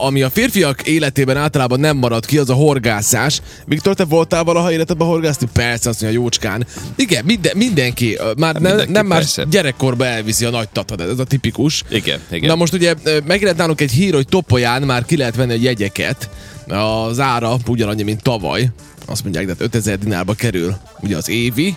Ami 0.00 0.22
a 0.22 0.30
férfiak 0.30 0.82
életében 0.86 1.36
általában 1.36 1.80
nem 1.80 1.96
marad 1.96 2.26
ki, 2.26 2.38
az 2.38 2.50
a 2.50 2.54
horgászás. 2.54 3.40
Viktor, 3.66 3.94
te 3.94 4.04
voltál 4.04 4.44
valaha 4.44 4.72
életedben 4.72 5.06
horgászni? 5.06 5.48
Persze, 5.52 5.88
azt 5.88 6.00
mondja 6.02 6.20
jócskán. 6.20 6.66
Igen, 6.96 7.24
minden, 7.24 7.56
mindenki, 7.56 8.18
már 8.36 8.54
ne, 8.54 8.68
mindenki, 8.68 8.92
nem 8.92 9.06
már 9.06 9.18
persze. 9.18 9.44
gyerekkorba 9.50 10.06
elviszi 10.06 10.44
a 10.44 10.50
nagy 10.50 10.68
tatad, 10.68 11.00
ez 11.00 11.18
a 11.18 11.24
tipikus. 11.24 11.82
Igen, 11.90 12.20
igen. 12.30 12.48
Na 12.48 12.54
most 12.54 12.72
ugye 12.72 12.94
megjelent 13.26 13.58
nálunk 13.58 13.80
egy 13.80 13.90
hír, 13.90 14.14
hogy 14.14 14.28
Topolyán 14.28 14.82
már 14.82 15.04
ki 15.04 15.16
lehet 15.16 15.36
venni 15.36 15.52
a 15.52 15.58
jegyeket. 15.60 16.30
Az 16.68 17.20
ára 17.20 17.56
ugyanannyi, 17.66 18.02
mint 18.02 18.22
tavaly. 18.22 18.68
Azt 19.06 19.22
mondják, 19.22 19.44
de 19.46 19.52
hát 19.58 19.62
5000 19.62 19.98
dinárba 19.98 20.34
kerül 20.34 20.76
ugye 21.00 21.16
az 21.16 21.28
évi. 21.28 21.76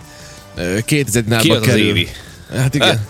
Ö, 0.56 0.78
2000 0.84 1.22
dinárba 1.22 1.44
Ki 1.44 1.50
az 1.50 1.60
az 1.60 1.66
kerül. 1.66 1.86
évi? 1.86 2.08
Hát 2.56 2.74
igen. 2.74 3.06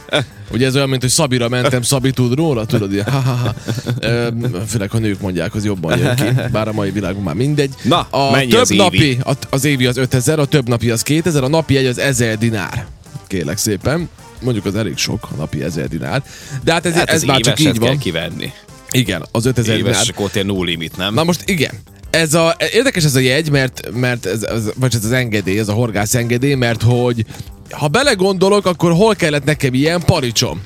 Ugye 0.52 0.66
ez 0.66 0.77
olyan, 0.77 0.88
mint 0.88 1.00
hogy 1.00 1.11
Szabira 1.11 1.48
mentem, 1.48 1.82
Szabi 1.82 2.11
tud 2.11 2.34
róla, 2.34 2.64
tudod, 2.64 2.93
ilyen, 2.93 3.11
ha-ha-ha. 3.11 3.55
Ö, 4.00 4.29
Főleg, 4.68 4.91
ha 4.91 4.98
nők 4.98 5.20
mondják, 5.20 5.55
az 5.55 5.64
jobban 5.64 5.98
jön 5.98 6.14
ki, 6.14 6.24
bár 6.52 6.68
a 6.68 6.73
mai 6.73 6.91
világban 6.91 7.23
már 7.23 7.34
mindegy. 7.34 7.74
Na, 7.83 8.00
a 8.00 8.30
mennyi 8.30 8.50
több 8.50 8.61
az 8.61 8.70
évi? 8.70 8.83
napi, 8.83 9.19
a, 9.24 9.33
az 9.50 9.64
évi 9.64 9.87
az 9.87 9.97
5000, 9.97 10.38
a 10.38 10.45
több 10.45 10.69
napi 10.69 10.91
az 10.91 11.02
2000, 11.02 11.42
a 11.42 11.48
napi 11.48 11.77
egy 11.77 11.87
az 11.87 11.98
1000 11.98 12.38
dinár. 12.38 12.87
Kérlek 13.27 13.59
szépen. 13.59 14.09
Mondjuk 14.41 14.64
az 14.64 14.74
elég 14.74 14.97
sok, 14.97 15.28
a 15.33 15.34
napi 15.37 15.62
1000 15.62 15.88
dinár. 15.88 16.22
De 16.64 16.72
hát 16.72 16.86
ez, 16.86 16.92
hát 16.95 17.09
ez 17.09 17.14
az 17.14 17.22
már 17.22 17.41
csak 17.41 17.59
így 17.61 17.78
kell 17.78 17.88
van. 17.88 17.98
kivenni. 17.98 18.52
Igen, 18.91 19.27
az 19.33 19.47
5000 19.47 19.77
dinár. 19.77 19.92
Éves, 19.92 20.09
akkor 20.09 20.25
ott 20.25 20.34
ilyen 20.34 20.47
no 20.47 20.62
limit, 20.62 20.97
nem? 20.97 21.14
Na 21.14 21.25
most 21.25 21.42
igen. 21.48 21.75
Ez 22.11 22.34
a, 22.34 22.56
érdekes 22.72 23.05
ez 23.05 23.14
a 23.14 23.19
jegy, 23.20 23.50
mert, 23.50 23.91
mert 23.95 24.27
ez, 24.27 24.42
ez, 24.42 24.70
vagy 24.77 24.95
ez 24.95 25.05
az 25.05 25.12
engedély, 25.12 25.59
ez 25.59 25.69
a 25.69 25.72
horgász 25.72 26.14
engedély, 26.14 26.55
mert 26.55 26.83
hogy 26.83 27.25
ha 27.70 27.88
belegondolok, 27.88 28.66
akkor 28.66 28.92
hol 28.92 29.15
kellett 29.15 29.45
nekem 29.45 29.74
ilyen 29.74 30.02
paricsom? 30.05 30.61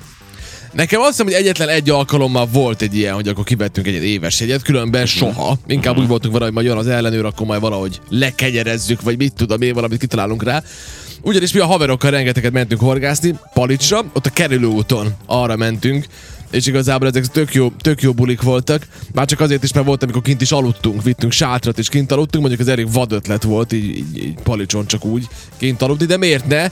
Nekem 0.72 1.00
azt 1.00 1.10
hiszem, 1.10 1.26
hogy 1.26 1.34
egyetlen 1.34 1.68
egy 1.68 1.90
alkalommal 1.90 2.46
volt 2.52 2.82
egy 2.82 2.96
ilyen, 2.96 3.14
hogy 3.14 3.28
akkor 3.28 3.44
kivettünk 3.44 3.86
egy 3.86 4.04
éves 4.04 4.40
jegyet, 4.40 4.62
különben 4.62 5.06
soha. 5.06 5.56
Inkább 5.66 5.98
úgy 5.98 6.06
voltunk 6.06 6.32
vele, 6.32 6.44
hogy 6.44 6.54
majd 6.54 6.66
jön 6.66 6.76
az 6.76 6.86
ellenőr, 6.86 7.24
akkor 7.24 7.46
majd 7.46 7.60
valahogy 7.60 8.00
lekegyerezzük, 8.08 9.02
vagy 9.02 9.16
mit 9.16 9.34
tudom 9.34 9.62
én, 9.62 9.74
valamit 9.74 9.98
kitalálunk 9.98 10.42
rá. 10.42 10.62
Ugyanis 11.22 11.52
mi 11.52 11.60
a 11.60 11.66
haverokkal 11.66 12.10
rengeteget 12.10 12.52
mentünk 12.52 12.80
horgászni, 12.80 13.38
Palicsra, 13.52 14.04
ott 14.12 14.26
a 14.26 14.30
kerülőúton 14.30 15.14
arra 15.26 15.56
mentünk, 15.56 16.06
és 16.50 16.66
igazából 16.66 17.08
ezek 17.08 17.26
tök 17.26 17.54
jó, 17.54 17.72
tök 17.80 18.02
jó 18.02 18.12
bulik 18.12 18.42
voltak. 18.42 18.86
Már 19.12 19.26
csak 19.26 19.40
azért 19.40 19.62
is, 19.62 19.72
mert 19.72 19.86
volt, 19.86 20.02
amikor 20.02 20.22
kint 20.22 20.40
is 20.40 20.52
aludtunk, 20.52 21.02
vittünk 21.02 21.32
sátrat 21.32 21.78
és 21.78 21.88
kint 21.88 22.12
aludtunk, 22.12 22.46
mondjuk 22.46 22.68
ez 22.68 22.72
elég 22.72 22.92
vad 22.92 23.12
ötlet 23.12 23.42
volt, 23.42 23.72
így, 23.72 23.96
így, 23.96 24.16
így 24.16 24.34
palicson 24.42 24.86
csak 24.86 25.04
úgy 25.04 25.28
kint 25.56 25.82
aludni, 25.82 26.06
de 26.06 26.16
miért 26.16 26.46
ne? 26.46 26.68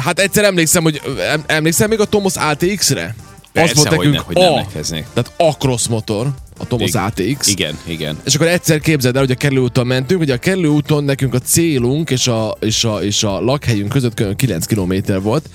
Hát 0.00 0.18
egyszer 0.18 0.44
emlékszem, 0.44 0.82
hogy 0.82 1.00
em- 1.32 1.50
emlékszem 1.50 1.88
még 1.88 2.00
a 2.00 2.04
Tomos 2.04 2.36
ATX-re? 2.36 3.14
Persze, 3.52 3.94
hogy 3.94 4.10
ne, 4.10 4.18
hogy 4.18 4.36
nem 4.36 4.52
a, 4.52 4.58
emlékeznék. 4.58 5.04
tehát 5.14 5.32
a 5.36 5.56
cross 5.56 5.86
motor, 5.86 6.28
a 6.58 6.66
Tomos 6.66 6.88
Igen. 6.88 7.02
ATX. 7.02 7.48
Igen, 7.48 7.78
igen. 7.84 8.18
És 8.24 8.34
akkor 8.34 8.46
egyszer 8.46 8.80
képzeld 8.80 9.14
el, 9.14 9.20
hogy 9.20 9.30
a 9.30 9.34
kerülőúton 9.34 9.86
mentünk, 9.86 10.20
hogy 10.20 10.30
a 10.30 10.36
kerülőúton 10.36 11.04
nekünk 11.04 11.34
a 11.34 11.38
célunk 11.38 12.10
és 12.10 12.26
a, 12.26 12.56
és 12.60 12.84
a, 12.84 13.02
és 13.02 13.22
a 13.22 13.40
lakhelyünk 13.40 13.88
között 13.88 14.14
kb. 14.14 14.36
9 14.36 14.66
km 14.66 14.94
volt, 15.22 15.48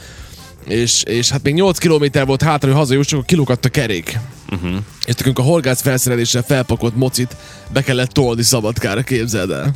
és, 0.68 1.03
és 1.03 1.30
hát 1.30 1.44
még 1.44 1.53
8 1.53 1.78
km 1.78 2.25
volt 2.25 2.42
hátra, 2.42 2.68
hogy 2.68 2.78
hazajussunk, 2.78 3.22
akkor 3.22 3.25
kilukadt 3.25 3.66
a 3.66 3.70
kerék. 3.70 4.20
Uh-huh. 4.52 4.75
És 5.06 5.14
nekünk 5.16 5.40
a 5.40 5.42
horgász 5.42 5.81
felszereléssel 5.81 6.44
felpakolt 6.48 6.96
mocit 6.96 7.36
be 7.73 7.81
kellett 7.81 8.09
tolni 8.09 8.44
Szabadkára, 8.44 9.02
képzeld 9.02 9.52
el. 9.52 9.72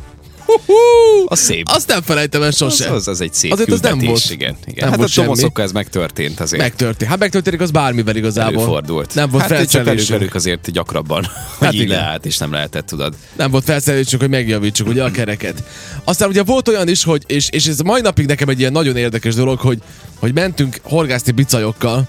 Az 1.26 1.38
szép. 1.38 1.68
Azt 1.68 1.88
nem 1.88 2.02
felejtem 2.02 2.42
el 2.42 2.48
Az, 2.48 2.56
sose. 2.56 2.90
az, 2.90 3.08
az 3.08 3.20
egy 3.20 3.34
szép 3.34 3.52
Azért 3.52 3.70
az 3.70 3.80
nem 3.80 3.98
volt. 3.98 4.30
Igen, 4.30 4.56
igen. 4.64 4.74
Nem 4.78 4.88
hát 4.88 4.96
volt 4.98 5.10
a. 5.10 5.20
Tomaszokkal 5.22 5.64
ez 5.64 5.72
megtörtént 5.72 6.40
azért. 6.40 6.62
Megtörtént. 6.62 7.10
Hát 7.10 7.18
megtörténik 7.18 7.60
az 7.60 7.70
bármivel 7.70 8.16
igazából. 8.16 8.54
Előfordult. 8.54 9.14
Nem 9.14 9.30
volt 9.30 9.42
hát 9.42 9.52
felszerelésünk. 9.52 10.34
azért 10.34 10.70
gyakrabban, 10.70 11.26
Hát 11.60 11.76
hogy 11.76 11.88
leállt, 11.88 12.26
és 12.26 12.38
nem 12.38 12.52
lehetett, 12.52 12.86
tudod. 12.86 13.14
nem 13.36 13.50
volt 13.50 13.64
felszerelésünk, 13.64 14.20
hogy 14.20 14.30
megjavítsuk 14.30 14.88
ugye 14.88 15.04
a 15.04 15.10
kereket. 15.10 15.62
Aztán 16.04 16.28
ugye 16.28 16.42
volt 16.42 16.68
olyan 16.68 16.88
is, 16.88 17.04
hogy, 17.04 17.22
és, 17.26 17.48
és 17.50 17.66
ez 17.66 17.78
mai 17.80 18.00
napig 18.00 18.26
nekem 18.26 18.48
egy 18.48 18.58
ilyen 18.60 18.72
nagyon 18.72 18.96
érdekes 18.96 19.34
dolog, 19.34 19.58
hogy, 19.58 19.78
hogy 20.18 20.34
mentünk 20.34 20.76
horgászni 20.82 21.32
bicajokkal, 21.32 22.08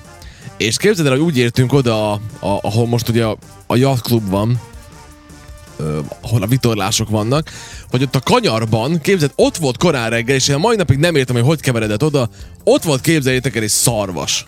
és 0.57 0.77
képzeld 0.77 1.07
el, 1.07 1.13
hogy 1.13 1.21
úgy 1.21 1.37
értünk 1.37 1.73
oda, 1.73 2.11
a, 2.11 2.19
a, 2.39 2.59
ahol 2.61 2.87
most 2.87 3.09
ugye 3.09 3.23
a, 3.23 3.37
a 3.67 3.75
Yacht 3.75 4.01
Club 4.01 4.29
van, 4.29 4.61
ö, 5.77 5.99
ahol 6.21 6.41
a 6.41 6.47
vitorlások 6.47 7.09
vannak, 7.09 7.51
hogy 7.89 8.03
ott 8.03 8.15
a 8.15 8.19
kanyarban, 8.19 9.01
képzeld, 9.01 9.31
ott 9.35 9.57
volt 9.57 9.77
korán 9.77 10.09
reggel, 10.09 10.35
és 10.35 10.47
én 10.47 10.55
a 10.55 10.59
mai 10.59 10.75
napig 10.75 10.97
nem 10.97 11.15
értem, 11.15 11.35
hogy 11.35 11.45
hogy 11.45 11.61
keveredett 11.61 12.03
oda, 12.03 12.29
ott 12.63 12.83
volt 12.83 13.01
képzeljétek 13.01 13.55
el 13.55 13.63
egy 13.63 13.69
szarvas. 13.69 14.45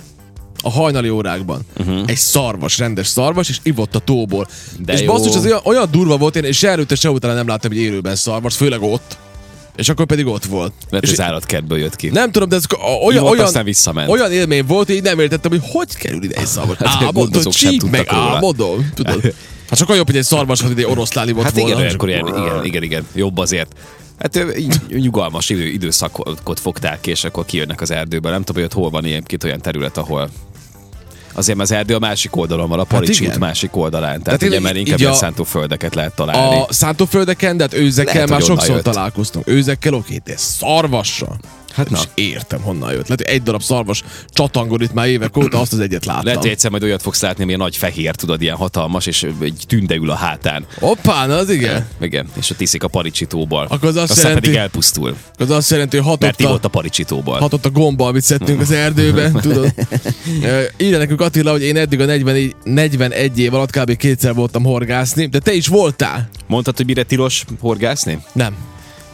A 0.64 0.70
hajnali 0.70 1.10
órákban. 1.10 1.62
Uh-huh. 1.78 2.04
Egy 2.06 2.18
szarvas, 2.18 2.78
rendes 2.78 3.08
szarvas, 3.08 3.50
és 3.50 3.60
ivott 3.64 3.96
a 3.96 4.00
tóból. 4.00 4.48
De 4.80 4.94
és 4.94 5.02
jó. 5.02 5.14
basszus, 5.14 5.36
az 5.36 5.46
olyan, 5.46 5.60
olyan 5.64 5.88
durva 5.92 6.18
volt, 6.18 6.36
én 6.36 6.44
és 6.44 6.58
se 6.58 6.70
előtte, 6.70 6.96
se 6.96 7.10
utána 7.10 7.34
nem 7.34 7.48
láttam 7.48 7.72
egy 7.72 7.78
élőben 7.78 8.16
szarvas, 8.16 8.56
főleg 8.56 8.82
ott. 8.82 9.18
És 9.76 9.90
akkor 9.90 10.06
pedig 10.06 10.28
ott 10.28 10.46
volt. 10.46 10.74
Mert 10.90 11.04
és 11.04 11.12
az 11.12 11.22
állatkertből 11.22 11.78
jött 11.78 11.96
ki. 11.96 12.10
nem 12.10 12.32
tudom, 12.32 12.50
de 12.50 12.56
ez 12.56 12.64
olyan, 13.06 13.24
olyan, 13.24 13.46
aztán 13.46 13.64
visszament. 13.64 14.10
olyan 14.10 14.32
élmény 14.32 14.66
volt, 14.66 14.88
hogy 14.88 14.96
így 14.96 15.04
nem 15.04 15.20
értettem, 15.20 15.52
hogy 15.52 15.62
hogy 15.64 15.96
kerül 15.96 16.24
ide 16.24 16.36
egy 16.36 16.46
szarvas. 16.46 16.78
Hát, 16.78 17.04
Álmodom, 17.04 17.42
sem 17.42 17.52
csíp 17.52 17.84
meg, 17.84 18.06
álmodom, 18.08 18.92
tudod. 18.96 19.22
Hát 19.70 19.78
sokkal 19.80 19.96
jobb, 19.96 20.06
hogy 20.06 20.18
egy 20.18 20.24
szarvas, 20.24 20.62
hogy 20.62 20.72
egy 20.80 20.84
oroszlán 20.86 21.28
ivott 21.30 21.44
Hát 21.44 21.54
volna. 21.54 21.70
igen, 21.70 21.82
olyankor 21.82 22.10
ilyen, 22.10 22.28
igen, 22.28 22.66
igen, 22.66 22.84
igen, 22.84 23.08
jobb 23.14 23.38
azért. 23.38 23.74
Hát 24.20 24.46
így 24.58 24.76
nyugalmas 24.88 25.50
idő, 25.50 25.66
időszakot 25.66 26.60
fogták 26.60 27.08
és 27.08 27.24
akkor 27.24 27.46
kijönnek 27.46 27.82
az 27.82 27.92
erdőbe. 27.92 28.30
Nem 28.30 28.44
tudom, 28.44 28.62
hogy 28.62 28.72
ott 28.72 28.82
hol 28.82 28.90
van 28.90 29.06
ilyen 29.06 29.24
két 29.24 29.44
olyan 29.44 29.62
terület, 29.62 29.98
ahol 29.98 30.30
Azért 31.34 31.60
az 31.60 31.72
erdő 31.72 31.96
a 31.96 32.00
másik 32.00 32.36
oldalon 32.36 32.70
van, 32.70 32.80
a 32.80 32.84
Palicsi 32.84 33.24
Hát 33.26 33.34
út 33.34 33.40
másik 33.40 33.76
oldalán. 33.76 34.22
Tehát, 34.22 34.40
Tehát 34.40 34.42
ugye, 34.56 34.60
mert 34.60 34.76
inkább 34.76 35.00
a- 35.12 35.14
szántóföldeket 35.14 35.96
lehet 35.96 36.16
találni. 36.16 36.56
A 36.62 36.68
szántóföldeken, 36.70 37.58
de 37.58 37.64
hát 37.64 37.74
őzekkel 37.74 38.14
Lehet, 38.14 38.30
már 38.30 38.42
sokszor 38.42 38.76
jött. 38.76 38.84
találkoztunk. 38.84 39.48
Őzekkel 39.48 39.94
oké, 39.94 40.22
de 40.26 40.34
szarvassal. 40.38 41.40
Hát 41.80 41.90
na. 41.90 41.98
na. 41.98 42.04
értem, 42.14 42.62
honnan 42.62 42.92
jött. 42.92 43.08
Lehet, 43.08 43.22
egy 43.22 43.44
darab 43.44 43.62
szarvas 43.62 44.04
csatangol 44.30 44.82
itt 44.82 44.94
már 44.94 45.08
évek 45.08 45.38
óta, 45.38 45.60
azt 45.60 45.74
az 45.74 45.80
egyet 45.80 46.06
láttam. 46.06 46.26
Lehet, 46.26 46.42
hogy 46.42 46.50
egyszer 46.50 46.72
majd 46.72 46.84
olyat 46.84 47.02
fogsz 47.02 47.22
látni, 47.22 47.44
ami 47.44 47.56
nagy 47.56 47.78
fehér, 47.78 48.16
tudod, 48.16 48.42
ilyen 48.42 48.56
hatalmas, 48.56 49.06
és 49.06 49.28
egy 49.42 49.64
tünde 49.68 49.96
ül 49.96 50.10
a 50.10 50.16
hátán. 50.16 50.66
Hoppá, 50.80 51.26
na 51.26 51.36
az 51.36 51.50
igen. 51.50 51.88
Igen, 52.02 52.28
és 52.38 52.50
ott 52.50 52.62
iszik 52.62 52.84
a 52.84 52.88
paricsitóból. 52.88 53.66
Akkor 53.70 53.90
az 53.90 53.96
azt 53.96 54.10
Aztán 54.12 54.26
jelenti- 54.26 54.48
pedig 54.48 54.62
elpusztul, 54.62 55.16
Az 55.38 55.50
azt 55.50 55.70
jelenti, 55.70 55.98
hogy 55.98 56.06
mert 56.06 56.22
hatott 56.22 56.40
ivott 56.40 56.64
a, 56.64 56.68
a 56.68 56.70
paricsitóból. 56.70 57.40
hatott 57.40 57.66
a 57.66 57.70
gomba, 57.70 58.08
amit 58.08 58.24
szedtünk 58.24 58.62
az 58.62 58.72
erdőbe, 58.72 59.32
tudod. 59.42 59.74
Ö, 60.44 60.62
Írja 60.78 60.98
nekünk 60.98 61.22
Attila, 61.22 61.52
hogy 61.52 61.62
én 61.64 61.78
eddig 61.78 62.00
a 62.02 62.06
40, 62.06 62.54
41 62.64 63.40
év 63.40 63.54
alatt 63.54 63.72
kb. 63.72 63.96
kétszer 63.96 64.34
voltam 64.34 64.64
horgászni, 64.64 65.26
de 65.26 65.40
te 65.40 65.54
is 65.54 65.68
voltál? 65.68 66.30
Mondtad, 66.48 66.78
hogy 66.78 66.86
mire 66.86 67.04
tilos 67.04 67.44
horgászni? 67.60 68.20
Nem. 68.34 68.56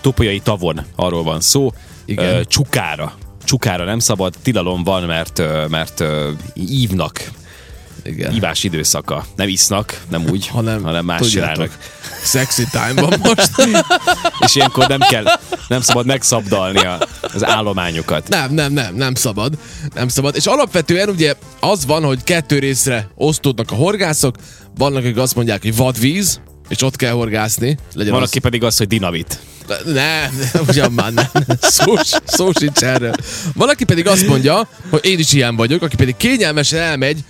Topolyai 0.01 0.39
tavon, 0.39 0.81
arról 0.95 1.23
van 1.23 1.41
szó. 1.41 1.71
Igen. 2.05 2.35
Ö, 2.35 2.45
Csukára. 2.45 3.13
Csukára 3.43 3.83
nem 3.83 3.99
szabad, 3.99 4.33
tilalom 4.41 4.83
van, 4.83 5.03
mert, 5.03 5.41
mert 5.69 5.99
ö, 5.99 6.31
ívnak. 6.53 7.31
Igen. 8.05 8.33
Ivás 8.33 8.63
időszaka. 8.63 9.25
Nem 9.35 9.47
isznak, 9.47 10.01
nem 10.09 10.25
úgy, 10.29 10.47
hanem, 10.47 10.83
hanem 10.83 11.05
más 11.05 11.29
csinálnak. 11.29 11.77
Sexy 12.23 12.63
time 12.71 13.01
van 13.01 13.19
most. 13.23 13.51
És 14.39 14.55
ilyenkor 14.55 14.87
nem 14.87 14.99
kell, 14.99 15.23
nem 15.67 15.81
szabad 15.81 16.05
megszabdalni 16.05 16.79
a, 16.79 16.97
az 17.33 17.45
állományokat. 17.45 18.27
Nem, 18.27 18.53
nem, 18.53 18.73
nem, 18.73 18.95
nem 18.95 19.15
szabad. 19.15 19.57
Nem 19.93 20.07
szabad. 20.07 20.35
És 20.35 20.45
alapvetően 20.45 21.09
ugye 21.09 21.33
az 21.59 21.85
van, 21.85 22.03
hogy 22.03 22.23
kettő 22.23 22.59
részre 22.59 23.07
osztódnak 23.15 23.71
a 23.71 23.75
horgászok. 23.75 24.35
Vannak, 24.77 25.03
akik 25.03 25.17
azt 25.17 25.35
mondják, 25.35 25.61
hogy 25.61 25.75
vadvíz, 25.75 26.41
és 26.67 26.81
ott 26.81 26.95
kell 26.95 27.11
horgászni. 27.11 27.77
Legyen 27.93 28.13
Van, 28.13 28.21
az... 28.21 28.27
aki 28.29 28.39
pedig 28.39 28.63
az, 28.63 28.77
hogy 28.77 28.87
dinamit. 28.87 29.39
Nem, 29.85 30.39
ugyan 30.67 30.91
már 30.91 31.13
nem. 31.13 31.27
Szó, 31.61 31.93
szó 32.25 32.51
sincs 32.51 32.83
erről. 32.83 33.13
Valaki 33.53 33.83
pedig 33.83 34.07
azt 34.07 34.27
mondja, 34.27 34.69
hogy 34.89 35.05
én 35.05 35.19
is 35.19 35.33
ilyen 35.33 35.55
vagyok, 35.55 35.81
aki 35.81 35.95
pedig 35.95 36.17
kényelmesen 36.17 36.79
elmegy 36.79 37.23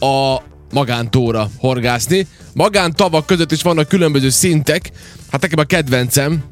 a 0.00 0.36
magántóra 0.72 1.50
horgászni. 1.58 2.26
Magántavak 2.52 3.26
között 3.26 3.52
is 3.52 3.62
vannak 3.62 3.88
különböző 3.88 4.30
szintek. 4.30 4.90
Hát 5.30 5.40
nekem 5.40 5.58
a 5.58 5.64
kedvencem, 5.64 6.44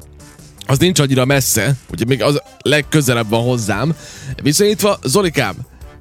az 0.65 0.77
nincs 0.77 0.99
annyira 0.99 1.25
messze, 1.25 1.73
ugye 1.91 2.05
még 2.05 2.23
az 2.23 2.41
legközelebb 2.61 3.29
van 3.29 3.43
hozzám. 3.43 3.95
Viszonyítva, 4.43 4.99
Zolikám, 5.03 5.55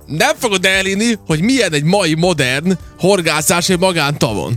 nem 0.06 0.36
fogod 0.38 0.64
elinni, 0.64 1.14
hogy 1.26 1.40
milyen 1.40 1.72
egy 1.72 1.82
mai 1.82 2.14
modern 2.14 2.78
horgászás 2.98 3.68
egy 3.68 3.78
magántavon. 3.78 4.54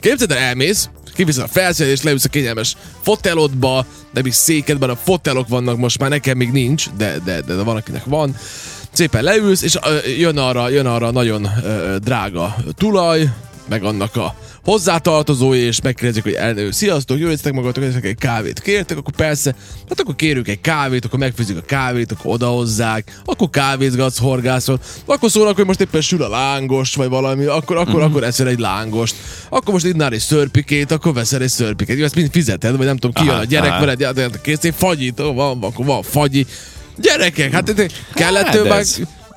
Képzeld 0.00 0.30
el, 0.30 0.38
elmész, 0.38 0.88
kiviszed 1.14 1.42
a 1.42 1.48
felszerelést, 1.48 2.02
leülsz 2.02 2.24
a 2.24 2.28
kényelmes 2.28 2.76
fotelodba, 3.02 3.86
nem 4.10 4.26
is 4.26 4.34
székedben, 4.34 4.90
a 4.90 4.96
fotelok 4.96 5.48
vannak 5.48 5.76
most 5.76 5.98
már, 5.98 6.10
nekem 6.10 6.36
még 6.36 6.50
nincs, 6.50 6.90
de, 6.96 7.18
de, 7.24 7.40
de, 7.40 7.54
de 7.54 7.62
van, 7.62 7.76
akinek 7.76 8.04
van. 8.04 8.36
Szépen 8.92 9.22
leülsz, 9.22 9.62
és 9.62 9.78
jön 10.18 10.38
arra, 10.38 10.68
jön 10.68 10.86
arra 10.86 11.10
nagyon 11.10 11.48
drága 11.98 12.56
tulaj, 12.76 13.30
meg 13.68 13.84
annak 13.84 14.16
a 14.16 14.34
hozzátartozói, 14.64 15.58
és 15.58 15.80
megkérdezik, 15.80 16.22
hogy 16.22 16.32
elnő, 16.32 16.70
sziasztok, 16.70 17.18
jöjjetek 17.18 17.52
magatok, 17.52 17.84
ezek 17.84 18.04
egy 18.04 18.16
kávét 18.16 18.60
kértek, 18.60 18.98
akkor 18.98 19.14
persze, 19.14 19.54
hát 19.88 20.00
akkor 20.00 20.16
kérünk 20.16 20.48
egy 20.48 20.60
kávét, 20.60 21.04
akkor 21.04 21.18
megfőzik 21.18 21.56
a 21.56 21.60
kávét, 21.60 22.12
akkor 22.12 22.32
odahozzák, 22.32 23.20
akkor 23.24 23.50
kávézgatsz, 23.50 24.18
horgászol, 24.18 24.80
akkor 25.04 25.30
szólnak, 25.30 25.56
hogy 25.56 25.66
most 25.66 25.80
éppen 25.80 26.00
sül 26.00 26.22
a 26.22 26.28
lángos, 26.28 26.94
vagy 26.94 27.08
valami, 27.08 27.44
akkor, 27.44 27.76
akkor, 27.76 27.94
mm-hmm. 27.94 28.10
akkor 28.10 28.24
eszel 28.24 28.48
egy 28.48 28.58
lángost, 28.58 29.14
akkor 29.48 29.72
most 29.72 29.84
innál 29.86 30.12
egy 30.12 30.18
szörpikét, 30.18 30.90
akkor 30.90 31.14
veszel 31.14 31.42
egy 31.42 31.48
szörpikét, 31.48 31.98
jó, 31.98 32.04
ezt 32.04 32.14
mind 32.14 32.30
fizeted, 32.30 32.76
vagy 32.76 32.86
nem 32.86 32.96
tudom, 32.96 33.24
ki 33.24 33.30
Aha, 33.30 33.40
a 33.40 33.44
gyerek 33.44 33.70
aha. 33.70 33.96
veled, 33.96 34.40
kész, 34.40 34.58
egy 34.62 34.74
fagyit, 34.76 35.20
ó, 35.20 35.32
van, 35.32 35.62
akkor 35.62 35.86
van 35.86 36.02
fagyi. 36.02 36.46
Gyerekek, 36.96 37.52
hát 37.52 37.68
ez- 37.68 37.92
kellett 38.14 38.46
Hát, 38.46 38.68
meg... 38.68 38.86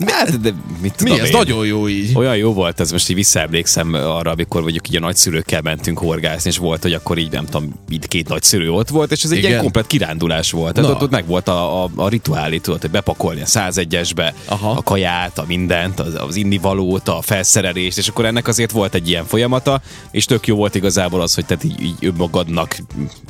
Hát, 0.06 0.42
de 0.42 0.54
mit 0.82 0.82
Mi 0.82 0.92
tudom 1.10 1.20
ez? 1.20 1.26
én? 1.26 1.32
Nagyon 1.32 1.66
jó 1.66 1.88
így. 1.88 2.12
Olyan 2.16 2.38
jó 2.38 2.54
volt 2.54 2.80
ez, 2.80 2.92
most 2.92 3.10
így 3.10 3.16
visszaemlékszem 3.16 3.94
arra, 3.94 4.32
amikor 4.32 4.62
mondjuk 4.62 4.90
így 4.90 4.96
a 4.96 5.00
nagyszülőkkel 5.00 5.62
mentünk 5.62 5.98
horgászni, 6.00 6.50
és 6.50 6.58
volt, 6.58 6.82
hogy 6.82 6.94
akkor 6.94 7.18
így 7.18 7.32
nem 7.32 7.46
tudom, 7.46 7.74
így 7.90 8.08
két 8.08 8.28
nagyszülő 8.28 8.72
ott 8.72 8.90
volt, 8.90 9.12
és 9.12 9.24
ez 9.24 9.32
egy 9.32 9.38
Igen. 9.38 9.50
ilyen 9.50 9.62
komplet 9.62 9.88
kirándulás 9.88 10.52
volt. 10.52 10.74
Tehát 10.74 10.90
ott, 10.90 11.02
ott 11.02 11.10
meg 11.10 11.26
volt 11.28 11.48
a, 11.48 11.84
a, 11.84 11.90
a 11.96 12.08
rituálé, 12.10 12.58
tudod, 12.58 12.82
hogy 12.82 12.90
bepakolni 12.90 13.42
a 13.42 13.46
101-esbe 13.46 14.34
Aha. 14.46 14.70
a 14.72 14.82
kaját, 14.84 15.38
a 15.38 15.44
mindent, 15.48 16.00
az, 16.00 16.14
az 16.28 16.36
innivalót, 16.36 17.08
a 17.08 17.22
felszerelést, 17.22 17.98
és 17.98 18.08
akkor 18.08 18.26
ennek 18.26 18.48
azért 18.48 18.72
volt 18.72 18.94
egy 18.96 19.10
ilyen 19.10 19.26
folyamata, 19.26 19.82
és 20.12 20.26
tök 20.26 20.48
jó 20.48 20.56
volt 20.56 20.76
igazából 20.76 21.22
az, 21.22 21.34
hogy 21.34 21.46
te 21.46 21.58
így, 21.64 21.82
így 21.82 21.96
önmagadnak 22.00 22.78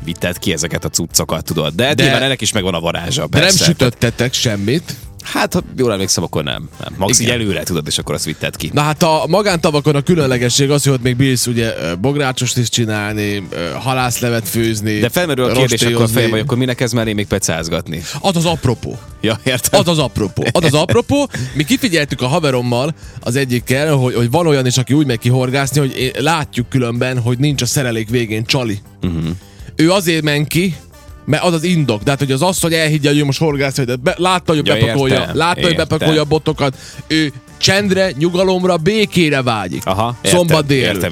vitted 0.03 0.39
ki 0.39 0.51
ezeket 0.53 0.85
a 0.85 0.89
cuccokat, 0.89 1.43
tudod. 1.45 1.73
De, 1.75 1.83
De- 1.85 1.93
De 1.93 2.03
nyilván 2.03 2.21
ennek 2.21 2.41
is 2.41 2.51
megvan 2.51 2.73
a 2.73 2.79
varázsa. 2.79 3.27
De 3.27 3.37
nem 3.37 3.47
persze. 3.47 3.63
sütöttetek 3.63 4.33
semmit. 4.33 4.95
Hát, 5.23 5.53
ha 5.53 5.61
jól 5.77 5.91
emlékszem, 5.91 6.23
akkor 6.23 6.43
nem. 6.43 6.69
nem. 6.79 6.93
Max 6.97 7.19
így 7.19 7.25
Igen. 7.25 7.39
előre 7.39 7.63
tudod, 7.63 7.87
és 7.87 7.97
akkor 7.97 8.15
azt 8.15 8.25
vitted 8.25 8.55
ki. 8.55 8.69
Na 8.73 8.81
hát 8.81 9.03
a 9.03 9.25
magántavakon 9.27 9.95
a 9.95 10.01
különlegesség 10.01 10.71
az, 10.71 10.83
hogy 10.83 10.93
ott 10.93 11.01
még 11.01 11.15
bírsz 11.15 11.47
ugye 11.47 11.95
bográcsost 11.95 12.57
is 12.57 12.69
csinálni, 12.69 13.47
halászlevet 13.79 14.47
főzni. 14.47 14.99
De 14.99 15.09
felmerül 15.09 15.45
a 15.45 15.51
kérdés 15.51 15.81
akkor 15.81 16.01
a 16.01 16.07
fejembe, 16.07 16.35
hogy 16.35 16.45
akkor 16.45 16.57
minek 16.57 16.81
ez 16.81 16.91
mellé 16.91 17.13
még 17.13 17.27
pecázgatni? 17.27 18.01
Az 18.21 18.35
az 18.35 18.45
apropó. 18.45 18.99
Ja, 19.21 19.39
értem. 19.43 19.79
Az 19.79 19.87
az 19.87 19.99
apropó. 19.99 20.43
Az 20.51 20.63
az 20.63 20.73
apropó. 20.73 21.29
Mi 21.53 21.63
kifigyeltük 21.63 22.21
a 22.21 22.27
haverommal 22.27 22.93
az 23.19 23.35
egyikkel, 23.35 23.95
hogy, 23.95 24.13
hogy 24.13 24.31
van 24.31 24.47
olyan 24.47 24.65
is, 24.65 24.77
aki 24.77 24.93
úgy 24.93 25.05
megy 25.05 25.19
ki 25.19 25.29
horgászni, 25.29 25.79
hogy 25.79 26.11
látjuk 26.19 26.69
különben, 26.69 27.19
hogy 27.19 27.37
nincs 27.37 27.61
a 27.61 27.65
szerelék 27.65 28.09
végén 28.09 28.45
csali. 28.45 28.79
Uh-huh. 29.03 29.23
Ő 29.75 29.91
azért 29.91 30.23
ment 30.23 30.47
ki, 30.47 30.75
mert 31.27 31.43
az 31.43 31.53
az 31.53 31.63
indok. 31.63 32.03
De 32.03 32.09
hát, 32.09 32.19
hogy 32.19 32.31
az 32.31 32.41
asszony 32.41 32.73
elhiggye, 32.73 33.09
hogy 33.09 33.17
ő 33.17 33.25
most 33.25 33.39
horgász, 33.39 33.75
hogy 33.77 33.99
be, 33.99 34.15
látta, 34.17 34.53
hogy 34.53 34.67
Ja, 34.67 34.73
bepakolja, 34.73 35.15
értem, 35.19 35.35
látta, 35.37 35.61
hogy 35.61 35.71
értem. 35.71 35.87
bepakolja 35.87 36.21
a 36.21 36.25
botokat. 36.25 36.75
Ő 37.07 37.31
csendre, 37.57 38.11
nyugalomra, 38.17 38.77
békére 38.77 39.41
vágyik. 39.41 39.85
Aha, 39.85 40.15
értem, 40.21 40.39
Szombat 40.39 40.65
délelőtt. 40.65 41.03
értem, 41.03 41.11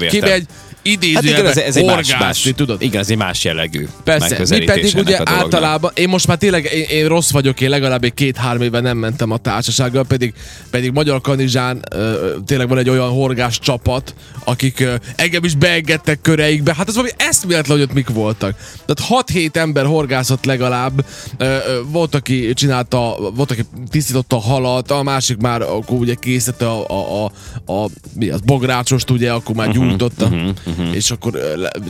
Kimegy, 0.86 1.14
Hát 1.14 1.22
idézőjelben 1.22 1.52
igen, 1.52 1.64
ez, 1.64 1.68
ez 1.68 1.76
egy 1.76 1.84
más, 1.84 2.16
más, 2.18 2.52
tudod? 2.56 2.82
igen, 2.82 3.00
ez 3.00 3.10
egy 3.10 3.16
más 3.16 3.44
jellegű 3.44 3.86
Persze, 4.04 4.56
mi 4.58 4.64
pedig 4.64 4.94
ugye 4.96 5.18
általában, 5.24 5.90
én 5.94 6.08
most 6.08 6.26
már 6.26 6.36
tényleg, 6.36 6.64
én, 6.72 6.84
én 6.88 7.08
rossz 7.08 7.30
vagyok, 7.30 7.60
én 7.60 7.68
legalább 7.68 8.04
egy 8.04 8.14
két-három 8.14 8.62
éve 8.62 8.80
nem 8.80 8.96
mentem 8.96 9.30
a 9.30 9.36
társasággal, 9.36 10.04
pedig, 10.04 10.34
pedig 10.70 10.92
Magyar 10.92 11.20
Kanizsán 11.20 11.82
ö, 11.94 12.30
tényleg 12.46 12.68
van 12.68 12.78
egy 12.78 12.88
olyan 12.88 13.08
horgás 13.08 13.58
csapat, 13.58 14.14
akik 14.44 14.80
ö, 14.80 14.94
engem 15.16 15.44
is 15.44 15.54
beengedtek 15.54 16.20
köreikbe, 16.20 16.74
hát 16.74 16.88
az 16.88 16.94
valami 16.94 17.12
eszméletlen, 17.16 17.76
hogy 17.76 17.86
ott 17.86 17.94
mik 17.94 18.08
voltak. 18.08 18.56
Tehát 18.86 19.26
6-7 19.28 19.56
ember 19.56 19.86
horgászott 19.86 20.44
legalább, 20.44 21.04
ö, 21.36 21.44
ö, 21.44 21.80
volt, 21.90 22.14
aki 22.14 22.52
csinálta, 22.54 23.16
volt, 23.34 23.50
aki 23.50 23.62
tisztította 23.90 24.36
a 24.36 24.40
halat, 24.40 24.90
a 24.90 25.02
másik 25.02 25.36
már 25.36 25.62
akkor 25.62 25.98
ugye 25.98 26.14
készítette 26.14 26.68
a, 26.68 26.84
a, 26.88 27.24
a, 27.64 27.72
a 27.72 27.88
mi 28.14 28.28
az, 28.28 28.40
bográcsost, 28.40 29.10
ugye, 29.10 29.32
akkor 29.32 29.54
már 29.54 29.74
Mhm, 30.66 30.75
gyújtotta, 30.76 30.96
és 30.96 31.10
akkor 31.10 31.38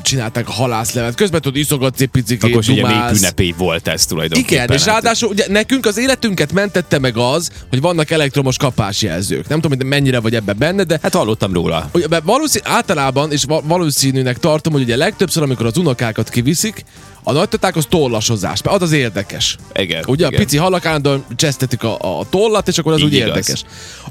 csinálták 0.03 0.49
a 0.49 0.53
halászlevet. 0.53 1.15
Közben 1.15 1.41
tudod, 1.41 1.59
iszogatsz 1.59 2.01
egy 2.01 2.09
picikét, 2.09 2.51
Akkor 2.51 2.63
is 2.63 2.69
ugye 2.69 2.83
még 2.83 2.93
dumálsz. 2.93 3.17
ünnepély 3.19 3.55
volt 3.57 3.89
ez 3.89 4.07
tulajdonképpen. 4.07 4.65
Igen, 4.65 4.77
és 4.77 4.85
hát- 4.85 4.93
ráadásul 4.93 5.29
ugye 5.29 5.45
nekünk 5.49 5.87
az 5.87 5.99
életünket 5.99 6.53
mentette 6.53 6.99
meg 6.99 7.17
az, 7.17 7.51
hogy 7.71 7.81
vannak 7.81 8.11
elektromos 8.11 8.57
kapásjelzők. 8.57 9.49
Nem 9.49 9.61
tudom, 9.61 9.79
hogy 9.79 9.87
mennyire 9.87 10.21
vagy 10.21 10.35
ebben 10.35 10.57
benne, 10.59 10.83
de 10.85 10.99
Hát 11.03 11.15
hallottam 11.15 11.53
róla. 11.53 11.91
Ugye, 11.93 12.07
mert 12.09 12.25
valószínű, 12.25 12.65
általában, 12.69 13.33
és 13.33 13.45
va- 13.45 13.63
valószínűnek 13.67 14.39
tartom, 14.39 14.73
hogy 14.73 14.83
ugye 14.83 14.97
legtöbbször, 14.97 15.43
amikor 15.43 15.67
az 15.67 15.77
unokákat 15.77 16.29
kiviszik, 16.29 16.85
a 17.29 17.33
nagytaták 17.33 17.77
az 17.77 17.87
tollasozás, 17.89 18.63
mert 18.63 18.77
az 18.77 18.83
az 18.83 18.93
érdekes. 18.93 19.57
Igen, 19.75 20.05
Ugye 20.07 20.27
igen. 20.27 20.39
a 20.41 20.43
pici 20.43 20.57
halak 20.57 20.85
állandóan 20.87 21.25
csesztetik 21.37 21.83
a, 21.83 22.19
a 22.19 22.27
tollat, 22.31 22.69
és 22.69 22.79
akkor 22.79 22.93
az 22.93 22.99
Így 22.99 23.05
úgy 23.05 23.13
igaz. 23.13 23.27
érdekes. 23.29 23.63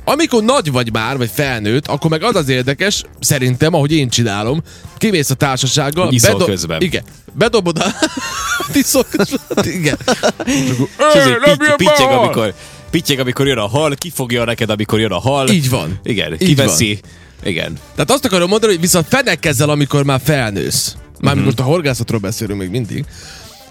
Amikor 0.04 0.44
nagy 0.44 0.72
vagy 0.72 0.92
már, 0.94 1.18
vagy 1.18 1.30
felnőtt, 1.34 1.88
akkor 1.88 2.10
meg 2.10 2.24
az 2.24 2.36
az 2.36 2.50
érdekes, 2.50 3.04
szerintem, 3.20 3.74
ahogy 3.74 3.92
én 3.92 4.10
csinálom, 4.10 4.62
kimész 4.98 5.30
a 5.30 5.34
társasággal, 5.34 6.12
Iszol 6.14 6.46
közben. 6.46 6.82
Igen. 6.82 7.04
Bedobod 7.34 7.78
a... 7.78 7.86
Iszol 8.74 9.06
közben. 9.10 9.66
Igen. 9.66 9.98
És 10.46 11.14
ez 11.16 11.26
"Ö, 11.26 11.30
egy 11.34 11.40
nem 11.46 11.58
pitty- 11.58 11.68
jön 11.68 11.70
be 11.70 11.76
pittyeg, 11.76 12.08
a 12.08 12.12
hal!" 12.12 12.24
amikor, 12.24 12.54
pittyeg, 12.92 13.20
amikor 13.20 13.48
jön 13.48 13.58
a 13.58 13.68
hal, 13.68 13.94
kifogja 13.96 14.44
neked, 14.46 14.70
amikor 14.70 15.00
jön 15.00 15.12
a 15.12 15.20
hal. 15.20 15.50
Így 15.50 15.70
van. 15.70 16.00
Igen, 16.04 16.32
Így 16.34 16.38
kiveszi. 16.38 17.00
Igen. 17.44 17.78
Tehát 17.96 18.12
azt 18.12 18.26
akarom 18.26 18.50
mondani, 18.50 18.72
hogy 18.72 18.82
viszont 18.82 19.06
fenekezzel, 19.10 19.70
amikor 19.70 20.04
már 20.04 20.22
felnősz. 20.24 20.96
Mármint 21.26 21.46
Mhm. 21.48 21.56
most 21.56 21.60
a 21.70 21.72
horgászatról 21.74 22.20
beszélünk 22.20 22.60
még 22.60 22.70
mindig. 22.70 23.06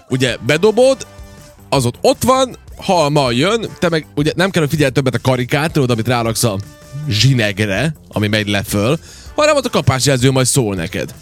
Ugye 0.09 0.37
bedobod, 0.45 1.07
az 1.69 1.85
ott 1.85 1.95
ott 2.01 2.23
van, 2.23 2.57
ha 2.77 3.09
ma 3.09 3.31
jön, 3.31 3.65
te 3.79 3.89
meg 3.89 4.05
ugye 4.15 4.31
nem 4.35 4.49
kell, 4.49 4.61
hogy 4.61 4.71
figyelj 4.71 4.91
többet 4.91 5.15
a 5.15 5.19
karikát, 5.21 5.71
tudod, 5.71 5.89
amit 5.89 6.07
ráraksz 6.07 6.43
a 6.43 6.57
zsinegre, 7.09 7.93
ami 8.07 8.27
megy 8.27 8.47
le 8.47 8.63
föl, 8.63 8.99
hanem 9.35 9.55
az 9.55 9.65
a 9.65 9.69
kapásjelző 9.69 10.31
majd 10.31 10.45
szól 10.45 10.75
neked. 10.75 11.13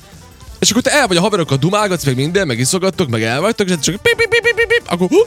És 0.63 0.69
akkor 0.69 0.81
te 0.81 0.91
el 0.91 1.07
vagy 1.07 1.17
a 1.17 1.21
haverokkal 1.21 1.57
dumálgatsz, 1.57 2.03
meg 2.05 2.15
minden, 2.15 2.47
meg 2.47 2.59
iszogattok, 2.59 3.09
meg 3.09 3.23
elvagytok, 3.23 3.69
és 3.69 3.75
csak 3.79 3.95
pip, 3.95 4.15
pip, 4.15 4.29
pip, 4.29 4.41
pip, 4.43 4.55
pip, 4.55 4.81
akkor, 4.85 5.07
hú, 5.09 5.17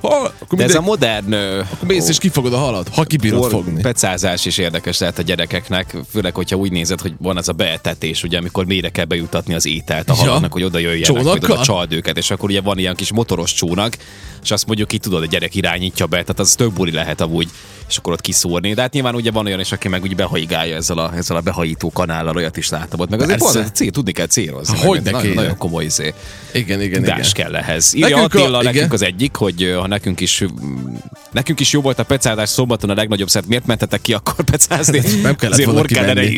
hal, 0.00 0.32
akkor, 0.38 0.58
De 0.58 0.64
ez 0.64 0.72
minden, 0.72 0.76
a 0.76 0.80
modern 0.80 1.32
akkor 1.72 1.88
mész 1.88 2.08
és 2.08 2.18
kifogod 2.18 2.52
a 2.52 2.56
halat, 2.56 2.88
ha 2.88 3.02
kibírod 3.04 3.50
fogni. 3.50 3.80
Pecázás 3.80 4.44
is 4.44 4.58
érdekes 4.58 4.98
lehet 4.98 5.18
a 5.18 5.22
gyerekeknek, 5.22 5.96
főleg, 6.10 6.34
hogyha 6.34 6.56
úgy 6.56 6.72
nézed, 6.72 7.00
hogy 7.00 7.12
van 7.18 7.38
ez 7.38 7.48
a 7.48 7.52
beetetés, 7.52 8.22
ugye, 8.22 8.38
amikor 8.38 8.64
mélyre 8.66 8.88
kell 8.88 9.04
bejutatni 9.04 9.54
az 9.54 9.66
ételt 9.66 10.10
a 10.10 10.14
Ja. 10.16 10.22
halaknak, 10.22 10.52
hogy 10.52 10.62
oda 10.62 10.78
jöjjenek, 10.78 11.06
Csónakkal? 11.06 11.30
hogy 11.30 11.50
oda 11.50 11.62
csald 11.62 11.92
őket, 11.92 12.16
és 12.16 12.30
akkor 12.30 12.50
ugye 12.50 12.60
van 12.60 12.78
ilyen 12.78 12.94
kis 12.94 13.12
motoros 13.12 13.52
csónak, 13.52 13.96
és 14.42 14.50
azt 14.50 14.66
mondjuk 14.66 14.88
ki 14.88 14.98
tudod, 14.98 15.22
a 15.22 15.26
gyerek 15.26 15.54
irányítja 15.54 16.06
be, 16.06 16.16
tehát 16.16 16.38
az 16.38 16.54
több 16.54 16.72
buli 16.72 16.92
lehet 16.92 17.20
amúgy, 17.20 17.48
és 17.88 17.96
akkor 17.96 18.12
ott 18.12 18.20
kiszúrni. 18.20 18.74
De 18.74 18.80
hát 18.80 18.92
nyilván 18.92 19.14
ugye 19.14 19.30
van 19.30 19.46
olyan 19.46 19.60
is, 19.60 19.72
aki 19.72 19.88
meg 19.88 20.02
úgy 20.02 20.14
behaigálja 20.16 20.76
ezzel 20.76 20.98
a, 20.98 21.12
ezzel 21.16 21.36
a 21.36 21.40
behajító 21.40 21.90
kanállal, 21.90 22.36
olyat 22.36 22.56
is 22.56 22.68
látom 22.68 23.00
ott. 23.00 23.08
Meg 23.10 23.20
azért 23.20 23.38
Persze. 23.38 23.60
pont, 23.60 23.74
cél, 23.74 23.90
tudni 23.90 24.12
kell 24.12 24.26
célozni. 24.26 24.78
Hogy 24.86 25.02
ne 25.02 25.10
nagyon, 25.10 25.56
komoly 25.56 25.84
izé. 25.84 26.14
Igen, 26.52 26.80
igen, 26.82 27.02
Tudás 27.02 27.30
igen. 27.32 27.44
kell 27.46 27.56
ehhez. 27.56 27.94
Írja 27.94 28.16
Nekünk 28.16 28.34
a- 28.34 28.38
Attila, 28.38 28.56
nekünk 28.56 28.74
igen. 28.74 28.90
az 28.90 29.02
egyik, 29.02 29.34
hogy 29.34 29.74
ha 29.78 29.86
nekünk 29.86 30.20
is 30.20 30.44
nekünk 31.32 31.60
is 31.60 31.72
jó 31.72 31.80
volt 31.80 31.98
a 31.98 32.02
pecázás 32.02 32.48
szombaton 32.48 32.90
a 32.90 32.94
legnagyobb 32.94 33.28
szert, 33.28 33.46
miért 33.46 33.66
mentetek 33.66 34.00
ki 34.00 34.12
akkor 34.12 34.44
pecázni? 34.44 34.98
Nem 35.22 35.36
kellett 35.36 35.52
Azért 35.54 35.64
volna 35.64 35.80
orkán. 35.80 36.18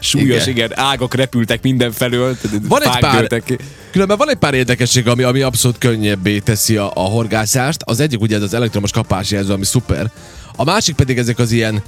Súlyos, 0.00 0.46
Igen. 0.46 0.48
igen. 0.48 0.70
ágak 0.78 1.14
repültek 1.14 1.62
mindenfelől, 1.62 2.36
Van 2.68 2.82
egy 2.82 2.98
pár, 2.98 3.42
különben 3.90 4.16
van 4.16 4.30
egy 4.30 4.36
pár 4.36 4.54
érdekesség, 4.54 5.08
ami, 5.08 5.22
ami 5.22 5.40
abszolút 5.40 5.78
könnyebbé 5.78 6.38
teszi 6.38 6.76
a, 6.76 6.90
a 6.94 7.00
horgászást. 7.00 7.82
Az 7.84 8.00
egyik 8.00 8.20
ugye 8.20 8.36
ez 8.36 8.42
az 8.42 8.54
elektromos 8.54 8.90
kapásjelző, 8.90 9.52
ami 9.52 9.64
szuper. 9.64 10.10
A 10.56 10.64
másik 10.64 10.94
pedig 10.94 11.18
ezek 11.18 11.38
az 11.38 11.50
ilyen 11.52 11.82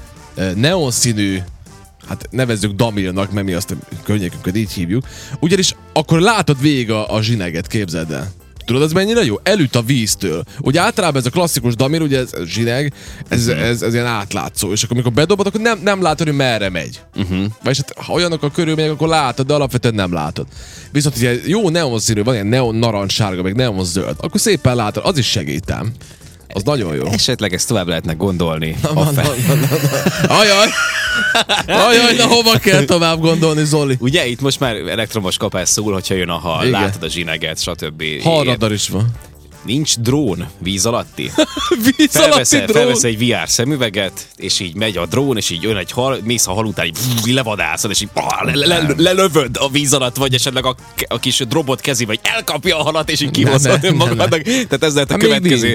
neonszínű 0.54 1.38
hát 2.08 2.26
nevezzük 2.30 2.72
Damilnak, 2.72 3.32
mert 3.32 3.46
mi 3.46 3.52
azt 3.52 3.70
a 3.70 3.74
környékünket 4.02 4.56
így 4.56 4.72
hívjuk. 4.72 5.04
Ugyanis 5.40 5.74
akkor 5.92 6.20
látod 6.20 6.60
végig 6.60 6.90
a, 6.90 7.14
a 7.14 7.22
zsineget, 7.22 7.66
képzeld 7.66 8.10
el. 8.10 8.30
Tudod, 8.64 8.82
ez 8.82 8.92
mennyire 8.92 9.24
jó? 9.24 9.34
Elüt 9.42 9.74
a 9.76 9.82
víztől. 9.82 10.44
Ugye 10.60 10.80
általában 10.80 11.20
ez 11.20 11.26
a 11.26 11.30
klasszikus 11.30 11.74
damir, 11.74 12.02
ugye 12.02 12.18
ez 12.18 12.30
zsineg, 12.44 12.92
ez, 13.28 13.46
Mhm. 13.46 13.58
ez, 13.58 13.82
ez 13.82 13.92
ilyen 13.94 14.06
átlátszó, 14.06 14.72
és 14.72 14.82
akkor 14.82 14.96
amikor 14.96 15.12
bedobod, 15.12 15.46
akkor 15.46 15.60
nem, 15.60 15.80
nem 15.82 16.02
látod, 16.02 16.26
hogy 16.26 16.36
merre 16.36 16.68
megy. 16.68 17.00
Uh-huh. 17.16 17.44
Vagyis 17.62 17.78
hát, 17.78 18.04
ha 18.06 18.12
olyanok 18.12 18.42
a 18.42 18.50
körülmények, 18.50 18.90
akkor 18.90 19.08
látod, 19.08 19.46
de 19.46 19.54
alapvetően 19.54 19.94
nem 19.94 20.12
látod. 20.12 20.46
Viszont 20.92 21.16
ugye 21.16 21.36
jó 21.46 21.68
neon 21.68 21.98
színű, 21.98 22.22
van 22.22 22.34
ilyen 22.34 22.46
neon 22.46 22.74
narancssárga, 22.74 23.42
meg 23.42 23.54
neon 23.54 23.84
zöld, 23.84 24.16
akkor 24.20 24.40
szépen 24.40 24.76
látod, 24.76 25.02
az 25.06 25.18
is 25.18 25.26
segítem. 25.30 25.92
Az 26.56 26.62
nagyon 26.62 26.94
jó. 26.94 27.04
Esetleg 27.06 27.52
ezt 27.52 27.68
tovább 27.68 27.88
lehetne 27.88 28.12
gondolni. 28.12 28.76
a 28.82 28.92
Van, 28.92 29.14
fel- 29.14 29.24
van, 29.24 29.58
van, 29.60 29.68
van. 29.70 30.38
Ajaj! 30.38 30.68
Ajaj, 31.66 32.16
na 32.16 32.26
hova 32.26 32.58
kell 32.58 32.84
tovább 32.84 33.20
gondolni, 33.20 33.64
Zoli? 33.64 33.96
Ugye 34.00 34.26
itt 34.26 34.40
most 34.40 34.60
már 34.60 34.74
elektromos 34.76 35.36
kapás 35.36 35.68
szól, 35.68 35.92
hogyha 35.92 36.14
jön 36.14 36.28
a 36.28 36.38
hal, 36.38 36.66
Igen. 36.66 36.80
látod 36.80 37.02
a 37.02 37.08
zsineget, 37.08 37.62
stb. 37.62 38.02
Halradar 38.22 38.72
is 38.72 38.88
van. 38.88 39.10
Nincs 39.64 39.98
drón 39.98 40.46
víz 40.58 40.86
alatti? 40.86 41.30
Víz 41.96 42.16
alatti 42.16 42.28
Felveszel, 42.28 42.66
drón. 42.66 42.76
felveszel 42.76 43.10
egy 43.10 43.18
VR 43.28 43.48
szemüveget, 43.48 44.26
és 44.36 44.60
így 44.60 44.74
megy 44.74 44.96
a 44.96 45.06
drón, 45.06 45.36
és 45.36 45.50
így 45.50 45.62
jön 45.62 45.76
egy 45.76 45.90
hal, 45.90 46.18
mész 46.24 46.46
a 46.46 46.52
hal 46.52 46.66
után, 46.66 46.86
így 46.86 46.94
levadászod, 47.32 47.90
és 47.90 48.00
így 48.00 48.08
pah, 48.14 48.42
le, 48.44 48.54
le, 48.54 48.66
le, 48.78 48.94
lelövöd 48.96 49.56
a 49.58 49.68
víz 49.68 49.92
alatt, 49.92 50.16
vagy 50.16 50.34
esetleg 50.34 50.66
a, 50.66 50.74
a 51.08 51.18
kis 51.18 51.38
drobot 51.48 51.80
kezébe, 51.80 52.12
vagy 52.20 52.32
elkapja 52.34 52.78
a 52.78 52.82
halat, 52.82 53.10
és 53.10 53.20
így 53.20 53.30
kihozod 53.30 53.82
ne, 53.82 53.88
ne, 53.90 53.96
magadnak. 53.96 54.42
Tehát 54.42 54.82
ez 54.82 54.94
lehet 54.94 55.10
a 55.10 55.12
Hát 55.12 55.22
következő 55.22 55.72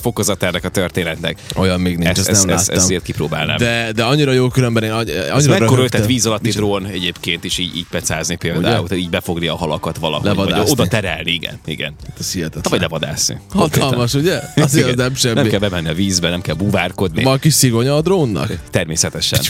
fokozatának 0.00 0.64
a 0.64 0.68
történetnek. 0.68 1.38
Olyan 1.56 1.80
még 1.80 1.96
nincs, 1.96 2.08
Ezt, 2.08 2.18
ezt, 2.18 2.28
ezt, 2.28 2.46
nem 2.46 2.56
ezt, 2.56 2.66
láttam. 2.68 2.84
ezért 2.84 3.02
kipróbálnám. 3.02 3.56
de, 3.56 3.92
de 3.94 4.04
annyira 4.04 4.32
jó 4.32 4.48
különben, 4.48 4.82
én 4.82 4.90
annyira 4.90 5.82
ötlet 5.82 6.06
víz 6.06 6.26
alatti 6.26 6.50
drón 6.50 6.86
egyébként 6.86 7.44
is 7.44 7.58
így, 7.58 7.76
így 7.76 7.86
pecázni 7.90 8.36
például, 8.36 8.62
Ugye? 8.64 8.88
tehát 8.88 9.04
így 9.04 9.10
befogni 9.10 9.46
a 9.46 9.56
halakat 9.56 9.98
valahogy, 9.98 10.26
vagy 10.26 10.36
Levadászni. 10.36 10.70
oda 10.72 10.86
terelni, 10.86 11.30
igen, 11.32 11.58
igen. 11.64 11.94
Ez 12.18 12.32
hihetetlen. 12.32 12.62
Vagy 12.70 12.80
levadászni. 12.80 13.40
Hatalmas, 13.50 14.14
ugye? 14.14 14.40
Azért 14.56 14.88
az 14.88 14.94
nem 14.94 15.14
semmi. 15.14 15.34
Nem 15.34 15.48
kell 15.48 15.58
bemenni 15.58 15.88
a 15.88 15.94
vízbe, 15.94 16.28
nem 16.28 16.40
kell 16.40 16.54
buvárkodni. 16.54 17.22
Ma 17.22 17.30
a 17.30 17.36
kis 17.36 17.54
szigonya 17.54 17.96
a 17.96 18.00
drónnak? 18.00 18.58
Természetesen. 18.70 19.40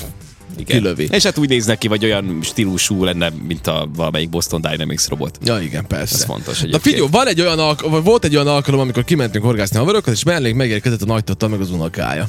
Igen. 0.61 0.79
Kilövi. 0.79 1.09
És 1.11 1.23
hát 1.23 1.39
úgy 1.39 1.49
néznek 1.49 1.79
ki, 1.79 1.89
vagy 1.89 2.05
olyan 2.05 2.39
stílusú 2.43 3.05
lenne, 3.05 3.33
mint 3.49 3.67
a 3.67 3.89
valamelyik 3.95 4.29
Boston 4.31 4.61
Dynamics 4.61 5.07
robot. 5.09 5.39
Ja, 5.45 5.61
igen, 5.61 5.87
persze. 5.87 6.15
Ez 6.15 6.25
fontos 6.25 6.59
Na 6.61 6.67
egyébként. 6.67 6.83
figyelj, 6.83 7.09
van 7.11 7.27
egy 7.29 7.41
olyan 7.41 7.59
alk- 7.59 8.03
volt 8.03 8.25
egy 8.25 8.35
olyan 8.35 8.47
alkalom, 8.49 8.81
amikor 8.81 9.05
kimentünk 9.05 9.45
horgászni 9.45 9.79
haverokat, 9.79 10.15
és 10.15 10.23
mellénk 10.23 10.57
megérkezett 10.57 11.03
a 11.03 11.07
nagytata 11.07 11.49
meg 11.49 11.61
az 11.61 11.71
unokája. 11.71 12.29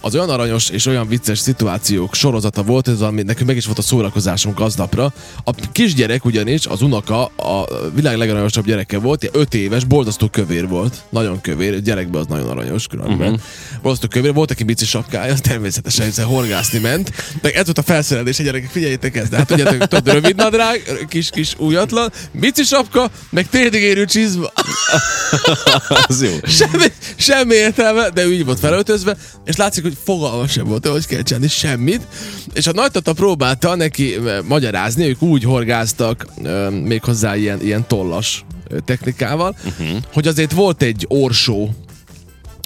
Az 0.00 0.14
olyan 0.14 0.30
aranyos 0.30 0.68
és 0.68 0.86
olyan 0.86 1.08
vicces 1.08 1.38
szituációk 1.38 2.14
sorozata 2.14 2.62
volt, 2.62 2.88
ez 2.88 3.00
ami 3.00 3.22
nekünk 3.22 3.46
meg 3.46 3.56
is 3.56 3.64
volt 3.64 3.78
a 3.78 3.82
szórakozásunk 3.82 4.60
aznapra. 4.60 5.12
A 5.44 5.50
kisgyerek 5.72 6.24
ugyanis, 6.24 6.66
az 6.66 6.82
unoka, 6.82 7.24
a 7.24 7.66
világ 7.94 8.16
legaranyosabb 8.16 8.64
gyereke 8.64 8.98
volt, 8.98 9.22
ilyen 9.22 9.34
öt 9.36 9.54
éves, 9.54 9.84
boldasztó 9.84 10.28
kövér 10.28 10.68
volt. 10.68 11.02
Nagyon 11.10 11.40
kövér, 11.40 11.82
gyerekben 11.82 12.20
az 12.20 12.26
nagyon 12.26 12.48
aranyos 12.48 12.86
különben. 12.86 13.32
Uh-huh. 13.32 13.40
Boldasztó 13.82 14.08
kövér, 14.08 14.32
volt 14.32 14.48
neki 14.48 14.64
bici 14.64 14.84
sapkája, 14.84 15.34
természetesen 15.34 16.06
hiszen 16.06 16.26
horgászni 16.26 16.78
ment. 16.78 17.12
Meg 17.42 17.54
ez 17.54 17.64
volt 17.64 17.78
a 17.78 17.82
felszerelés 17.82 18.38
a 18.38 18.42
gyerekek, 18.42 18.70
figyeljétek 18.70 19.16
ezt. 19.16 19.30
De 19.30 19.36
hát 19.36 19.46
tudjátok, 19.46 19.86
tudod, 19.86 20.12
rövid 20.12 20.36
nadrág, 20.36 21.06
kis, 21.08 21.30
kis 21.30 21.54
újatlan, 21.58 22.12
bici 22.32 22.62
sapka, 22.62 23.10
meg 23.30 23.48
térdig 23.48 23.82
érő 23.82 24.04
csizma. 24.04 24.50
Az 26.08 26.22
jó. 26.22 26.30
Semmi, 26.42 26.86
semmi 27.16 27.54
értelme, 27.54 28.08
de 28.08 28.24
ő 28.24 28.32
így 28.32 28.44
volt 28.44 28.58
felöltözve, 28.58 29.16
és 29.44 29.56
látszik, 29.56 29.81
hogy 29.82 29.96
fogalma 30.04 30.46
sem 30.46 30.66
volt, 30.66 30.86
hogy 30.86 31.06
kell 31.06 31.22
csinálni 31.22 31.48
semmit. 31.48 32.06
És 32.52 32.66
a 32.66 32.72
nagytata 32.72 33.12
próbálta 33.12 33.74
neki 33.74 34.14
ö, 34.14 34.40
magyarázni, 34.48 35.04
ők 35.08 35.22
úgy 35.22 35.44
horgáztak 35.44 36.26
ö, 36.42 36.70
méghozzá 36.70 37.36
ilyen, 37.36 37.60
ilyen 37.62 37.86
tollas 37.86 38.44
ö, 38.68 38.78
technikával, 38.84 39.56
uh-huh. 39.64 39.96
hogy 40.12 40.26
azért 40.26 40.52
volt 40.52 40.82
egy 40.82 41.04
orsó 41.08 41.70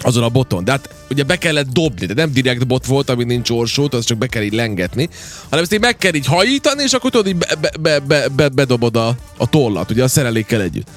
azon 0.03 0.23
a 0.23 0.29
boton. 0.29 0.65
De 0.65 0.71
hát 0.71 0.95
ugye 1.11 1.23
be 1.23 1.37
kellett 1.37 1.69
dobni, 1.69 2.07
de 2.07 2.15
nem 2.15 2.33
direkt 2.33 2.67
bot 2.67 2.87
volt, 2.87 3.11
ami 3.11 3.25
nincs 3.25 3.51
orsót, 3.51 3.95
az 3.95 4.05
csak 4.05 4.19
be 4.19 4.27
kell 4.27 4.43
így 4.43 4.53
lengetni, 4.53 5.09
hanem 5.49 5.65
ezt 5.65 5.73
így 5.73 5.81
meg 5.81 5.97
kell 5.97 6.15
így 6.15 6.27
hajítani, 6.27 6.83
és 6.83 6.93
akkor 6.93 7.11
tudod, 7.11 7.27
így 7.27 7.37
be, 7.37 7.47
be, 7.61 7.71
be, 7.81 7.99
be, 8.01 8.29
be, 8.29 8.49
bedobod 8.49 8.97
a, 8.97 9.17
a 9.37 9.49
tollat, 9.49 9.91
ugye 9.91 10.03
a 10.03 10.09
szerelékkel 10.09 10.61
együtt. 10.61 10.89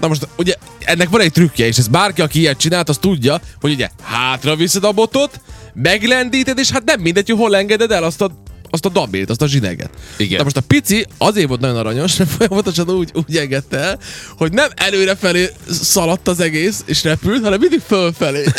Na 0.00 0.08
most 0.08 0.28
ugye 0.36 0.54
ennek 0.78 1.08
van 1.08 1.20
egy 1.20 1.32
trükkje, 1.32 1.66
és 1.66 1.78
ez 1.78 1.88
bárki, 1.88 2.20
aki 2.20 2.38
ilyet 2.38 2.58
csinált, 2.58 2.88
az 2.88 2.98
tudja, 2.98 3.40
hogy 3.60 3.72
ugye 3.72 3.88
hátra 4.02 4.56
viszed 4.56 4.84
a 4.84 4.92
botot, 4.92 5.40
meglendíted, 5.74 6.58
és 6.58 6.70
hát 6.70 6.84
nem 6.84 7.00
mindegy, 7.00 7.28
hogy 7.28 7.38
hol 7.38 7.56
engeded 7.56 7.90
el 7.90 8.02
azt 8.02 8.20
a 8.20 8.30
azt 8.70 8.84
a 8.84 8.88
dabilt, 8.88 9.30
azt 9.30 9.42
a 9.42 9.46
zsineget. 9.46 9.90
Igen. 10.16 10.38
Na 10.38 10.44
most 10.44 10.56
a 10.56 10.60
pici 10.60 11.06
azért 11.18 11.48
volt 11.48 11.60
nagyon 11.60 11.76
aranyos, 11.76 12.16
mert 12.16 12.30
folyamatosan 12.30 12.90
úgy, 12.90 13.10
úgy 13.14 13.36
engedte 13.36 13.78
el, 13.78 13.98
hogy 14.36 14.52
nem 14.52 14.68
előre 14.74 15.14
felé 15.14 15.50
szaladt 15.70 16.28
az 16.28 16.40
egész, 16.40 16.82
és 16.86 17.04
repült, 17.04 17.42
hanem 17.42 17.60
mindig 17.60 17.82
fölfelé. 17.86 18.44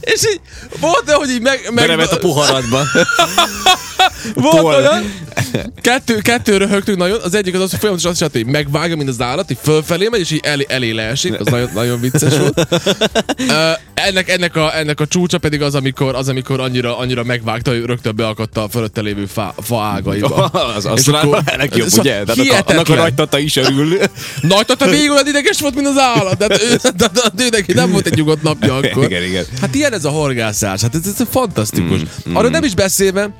és 0.00 0.26
így 0.32 0.40
volt 0.80 1.08
olyan, 1.08 1.20
hogy 1.20 1.30
így 1.30 1.40
meg... 1.40 1.70
meg 1.72 1.98
a 1.98 2.18
poharadba. 2.18 2.82
volt 4.34 4.56
toll. 4.56 4.74
olyan, 4.74 5.14
kettő, 5.80 6.18
kettő 6.18 6.56
röhögtünk 6.56 6.98
nagyon, 6.98 7.18
az 7.22 7.34
egyik 7.34 7.54
az 7.54 7.60
az, 7.60 7.70
hogy 7.70 7.78
folyamatosan 7.78 8.10
azt 8.10 8.20
csinálta, 8.20 8.38
hogy 8.38 8.52
megvágja, 8.62 8.96
mint 8.96 9.08
az 9.08 9.20
állat, 9.20 9.50
így 9.50 9.58
fölfelé 9.62 10.08
megy, 10.10 10.20
és 10.20 10.30
így 10.30 10.40
elé, 10.42 10.66
elé 10.68 10.90
leesik, 10.90 11.40
az 11.40 11.46
nagyon, 11.46 11.70
nagyon 11.74 12.00
vicces 12.00 12.36
volt. 12.38 12.66
Ö, 13.48 13.70
ennek, 13.94 14.28
ennek, 14.28 14.56
a, 14.56 14.76
ennek 14.76 15.00
a 15.00 15.06
csúcsa 15.06 15.38
pedig 15.38 15.62
az, 15.62 15.74
amikor, 15.74 16.14
az, 16.14 16.28
amikor 16.28 16.60
annyira, 16.60 16.98
annyira 16.98 17.22
megvágta, 17.24 17.70
hogy 17.70 17.84
rögtön 17.84 18.16
beakadt 18.16 18.56
a 18.56 18.68
fölötte 18.70 19.00
lévő 19.00 19.26
fa, 19.26 19.54
fa 19.62 19.82
ágaiba. 19.82 20.34
az 20.76 20.86
az 20.86 21.08
akkor- 21.08 21.42
legjobb, 21.56 21.88
Szóval 21.88 22.04
ugye? 22.04 22.24
Tehát 22.24 22.28
annak 22.28 22.38
annak 22.38 22.68
a 22.68 22.72
hihetetlen. 22.72 22.98
nagy 22.98 23.14
tata 23.14 23.38
is 23.38 23.56
örül. 23.56 23.98
Nagy 24.40 24.66
tata 24.66 24.86
végig 24.88 25.10
olyan 25.10 25.26
ideges 25.26 25.60
volt, 25.60 25.74
mint 25.74 25.86
az 25.86 25.98
állat. 25.98 26.38
Tehát 26.38 26.62
ő, 26.62 26.76
tehát 26.98 27.32
ő 27.38 27.48
neki 27.50 27.72
nem 27.72 27.90
volt 27.90 28.06
egy 28.06 28.14
nyugodt 28.16 28.42
napja 28.42 28.76
akkor. 28.76 29.04
Igen, 29.04 29.22
igen. 29.22 29.44
Hát 29.60 29.74
ilyen 29.74 29.92
ez 29.92 30.04
a 30.04 30.10
horgászás, 30.10 30.80
hát 30.82 30.94
ez, 30.94 31.00
ez 31.18 31.26
fantasztikus. 31.30 32.00
Mm, 32.28 32.36
Arra 32.36 32.48
nem 32.48 32.64
is 32.64 32.74
beszélve, 32.74 33.30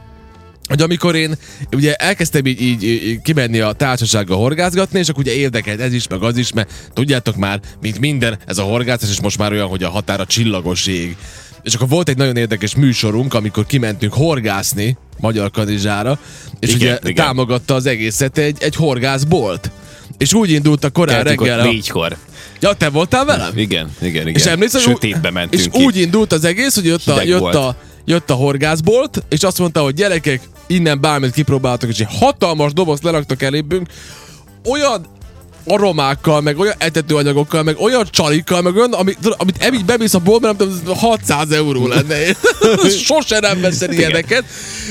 hogy 0.68 0.82
amikor 0.82 1.14
én 1.14 1.34
ugye 1.72 1.94
elkezdtem 1.94 2.46
így, 2.46 2.62
így, 2.62 2.82
így 2.82 3.22
kimenni 3.22 3.60
a 3.60 3.72
társasággal 3.72 4.36
horgászgatni, 4.36 4.98
és 4.98 5.08
akkor 5.08 5.22
ugye 5.22 5.34
érdekelt 5.34 5.80
ez 5.80 5.92
is, 5.92 6.08
meg 6.08 6.22
az 6.22 6.36
is, 6.36 6.52
mert 6.52 6.70
tudjátok 6.92 7.36
már, 7.36 7.60
mint 7.80 7.98
minden, 7.98 8.38
ez 8.46 8.58
a 8.58 8.62
horgászás, 8.62 9.10
és 9.10 9.20
most 9.20 9.38
már 9.38 9.52
olyan, 9.52 9.66
hogy 9.68 9.82
a 9.82 9.90
határa 9.90 10.26
csillagos 10.26 10.86
ég. 10.86 11.16
És 11.62 11.74
akkor 11.74 11.88
volt 11.88 12.08
egy 12.08 12.16
nagyon 12.16 12.36
érdekes 12.36 12.74
műsorunk, 12.74 13.34
amikor 13.34 13.66
kimentünk 13.66 14.12
horgászni 14.12 14.96
Magyar 15.20 15.50
Kanizsára, 15.50 16.18
és 16.60 16.68
Igen, 16.68 16.80
ugye 16.80 16.98
igen. 17.10 17.14
támogatta 17.24 17.74
az 17.74 17.86
egészet 17.86 18.38
egy, 18.38 18.56
egy 18.60 18.76
horgászbolt. 18.76 19.70
És 20.18 20.34
úgy 20.34 20.50
indult 20.50 20.84
a 20.84 20.90
korán 20.90 21.14
Keltünk 21.14 21.40
reggel. 21.46 21.64
Négykor. 21.66 22.16
Ja, 22.60 22.72
te 22.72 22.88
voltál 22.88 23.24
velem? 23.24 23.58
Igen, 23.58 23.90
igen, 24.00 24.28
igen. 24.28 24.34
És 24.34 24.46
emlékszel, 24.46 24.80
Sötétbe 24.80 25.30
mentünk 25.30 25.62
És 25.62 25.68
ki. 25.72 25.84
úgy 25.84 25.96
indult 25.96 26.32
az 26.32 26.44
egész, 26.44 26.74
hogy 26.74 26.84
jött 26.84 27.08
a, 27.08 27.22
jött 27.22 27.40
volt. 27.40 27.54
a, 27.54 27.76
jött 28.04 28.30
a 28.30 28.34
horgászbolt, 28.34 29.24
és 29.28 29.42
azt 29.42 29.58
mondta, 29.58 29.82
hogy 29.82 29.94
gyerekek, 29.94 30.40
innen 30.66 31.00
bármit 31.00 31.32
kipróbáltak, 31.32 31.88
és 31.88 32.00
egy 32.00 32.18
hatalmas 32.18 32.72
dobozt 32.72 33.02
leraktak 33.02 33.42
elébünk, 33.42 33.88
olyan 34.64 35.06
aromákkal, 35.64 36.40
meg 36.40 36.58
olyan 36.58 36.74
etetőanyagokkal, 36.78 37.62
meg 37.62 37.78
olyan 37.78 38.06
csalikkal, 38.10 38.62
meg 38.62 38.76
olyan, 38.76 38.92
amit, 38.92 39.18
amit 39.36 39.56
ebben 39.62 39.82
bemész 39.86 40.14
a 40.14 40.18
boltba, 40.18 40.46
nem 40.46 40.56
tudom, 40.56 40.96
600 40.96 41.50
euró 41.50 41.86
lenne. 41.86 42.16
Sose 43.04 43.38
nem 43.38 43.60
veszel 43.60 43.92
ilyeneket. 43.92 44.44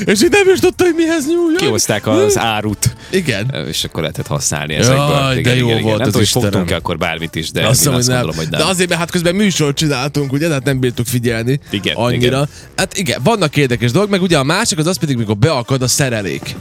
És 0.05 0.23
így 0.23 0.29
nem 0.29 0.49
is 0.53 0.59
tudta, 0.59 0.83
hogy 0.83 0.93
mihez 0.95 1.27
nyúljon. 1.27 1.57
Kihozták 1.57 2.07
az 2.07 2.37
árut, 2.37 2.95
Igen. 3.09 3.65
és 3.67 3.83
akkor 3.83 4.01
lehetett 4.01 4.27
használni 4.27 4.73
ezekből. 4.73 5.05
Jaj, 5.05 5.41
de 5.41 5.55
jó 5.55 5.67
volt 5.79 5.97
Nem 5.97 6.07
az 6.07 6.13
tudom, 6.13 6.25
fogtunk-e 6.25 6.75
akkor 6.75 6.97
bármit 6.97 7.35
is, 7.35 7.51
de 7.51 7.67
Azt 7.67 7.87
azt 7.87 8.07
hogy 8.07 8.15
nem. 8.15 8.25
hogy 8.35 8.47
De 8.47 8.57
nem. 8.57 8.67
azért, 8.67 8.89
mert 8.89 9.01
hát 9.01 9.11
közben 9.11 9.35
műsort 9.35 9.77
csináltunk, 9.77 10.31
ugye, 10.31 10.47
tehát 10.47 10.63
nem 10.63 10.79
bírtuk 10.79 11.05
figyelni 11.05 11.59
Igen, 11.69 11.95
annyira. 11.95 12.25
igen. 12.25 12.49
Hát 12.75 12.97
igen, 12.97 13.19
vannak 13.23 13.55
érdekes 13.55 13.91
dolgok, 13.91 14.11
meg 14.11 14.21
ugye 14.21 14.37
a 14.37 14.43
másik 14.43 14.77
az 14.77 14.87
az 14.87 14.97
pedig, 14.97 15.17
mikor 15.17 15.37
beakad 15.37 15.81
a 15.81 15.87
szerelék. 15.87 16.55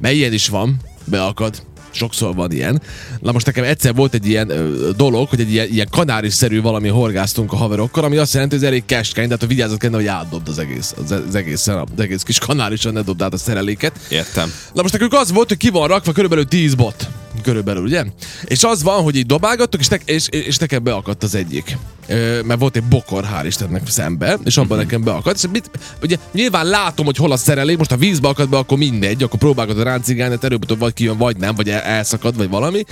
Mert 0.00 0.14
ilyen 0.14 0.32
is 0.32 0.48
van, 0.48 0.76
beakad. 1.04 1.62
Sokszor 1.90 2.34
van 2.34 2.52
ilyen. 2.52 2.82
Na 3.20 3.32
most 3.32 3.46
nekem 3.46 3.64
egyszer 3.64 3.94
volt 3.94 4.14
egy 4.14 4.26
ilyen 4.26 4.50
ö, 4.50 4.90
dolog, 4.96 5.28
hogy 5.28 5.40
egy 5.40 5.52
ilyen, 5.52 5.68
ilyen 5.70 5.88
kanáris-szerű 5.90 6.60
valami 6.60 6.88
horgáztunk 6.88 7.52
a 7.52 7.56
haverokkal, 7.56 8.04
ami 8.04 8.16
azt 8.16 8.32
jelenti, 8.32 8.54
hogy 8.54 8.64
ez 8.64 8.70
elég 8.70 8.84
keskeny, 8.86 9.26
tehát 9.26 9.46
vigyázzat 9.46 9.78
kellene, 9.78 9.98
hogy 9.98 10.10
átdobd 10.10 10.48
az 10.48 10.58
egész, 10.58 10.94
az, 11.04 11.10
az 11.10 11.34
egész, 11.34 11.66
az 11.66 11.84
egész 11.96 12.22
kis 12.22 12.38
kanárison 12.38 12.92
ne 12.92 13.02
dobd 13.02 13.22
át 13.22 13.32
a 13.32 13.38
szereléket. 13.38 13.98
Értem. 14.08 14.52
Na 14.72 14.82
most 14.82 14.92
nekünk 14.92 15.12
az 15.12 15.32
volt, 15.32 15.48
hogy 15.48 15.56
ki 15.56 15.68
van 15.68 15.88
rakva 15.88 16.12
körülbelül 16.12 16.44
10 16.44 16.74
bot. 16.74 17.08
Körülbelül, 17.42 17.82
ugye? 17.82 18.04
És 18.44 18.64
az 18.64 18.82
van, 18.82 19.02
hogy 19.02 19.16
így 19.16 19.26
dobálgattuk, 19.26 19.80
és, 19.80 19.88
ne, 19.88 19.96
és, 20.04 20.28
és 20.28 20.56
nekem 20.56 20.82
beakadt 20.82 21.22
az 21.22 21.34
egyik. 21.34 21.76
Ö, 22.06 22.40
mert 22.42 22.60
volt 22.60 22.76
egy 22.76 22.84
bokor, 22.84 23.24
hál' 23.24 23.46
Istennek 23.46 23.88
szembe, 23.88 24.38
és 24.44 24.56
abban 24.56 24.70
uh-huh. 24.70 24.84
nekem 24.84 25.04
beakadt. 25.04 25.36
És 25.36 25.44
mit, 25.52 25.70
ugye 26.02 26.16
nyilván 26.32 26.66
látom, 26.66 27.04
hogy 27.04 27.16
hol 27.16 27.32
a 27.32 27.36
szerelék, 27.36 27.78
most 27.78 27.90
ha 27.90 27.96
vízbe 27.96 28.28
akad 28.28 28.48
be, 28.48 28.56
akkor 28.56 28.78
mindegy, 28.78 29.22
akkor 29.22 29.38
próbálgatod 29.38 29.82
ráncigálni, 29.82 30.34
hát 30.34 30.44
előbb-utóbb 30.44 30.78
vagy 30.78 30.92
kijön, 30.92 31.16
vagy 31.16 31.36
nem, 31.36 31.54
vagy 31.54 31.68
el, 31.68 31.80
elszakad, 31.80 32.36
vagy 32.36 32.48
valami. 32.48 32.84